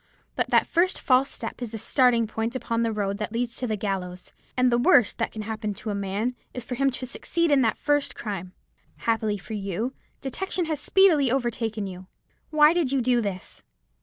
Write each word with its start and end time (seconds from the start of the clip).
But 0.35 0.49
that 0.49 0.65
first 0.65 0.99
false 0.99 1.29
step 1.29 1.61
is 1.61 1.73
the 1.73 1.77
starting 1.77 2.25
point 2.25 2.55
upon 2.55 2.81
the 2.81 2.91
road 2.91 3.19
that 3.19 3.31
leads 3.31 3.55
to 3.57 3.67
the 3.67 3.75
gallows; 3.75 4.31
and 4.57 4.71
the 4.71 4.79
worst 4.79 5.19
that 5.19 5.31
can 5.31 5.43
happen 5.43 5.75
to 5.75 5.91
a 5.91 5.93
man 5.93 6.33
is 6.55 6.63
for 6.63 6.73
him 6.73 6.89
to 6.89 7.05
succeed 7.05 7.51
in 7.51 7.63
his 7.63 7.73
first 7.77 8.15
crime. 8.15 8.53
Happily 9.05 9.37
for 9.37 9.53
you, 9.53 9.93
detection 10.19 10.65
has 10.65 10.79
speedily 10.79 11.29
overtaken 11.31 11.85
you. 11.85 12.07
Why 12.49 12.73
did 12.73 12.91
you 12.91 12.99
do 12.99 13.21
this?' 13.21 13.61